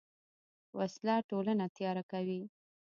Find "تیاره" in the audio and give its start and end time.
1.77-2.03